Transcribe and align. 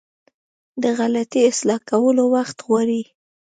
د 0.81 0.83
غلطي 0.97 1.39
اصلاح 1.51 1.79
کول 1.89 2.17
وخت 2.35 2.57
غواړي. 2.67 3.01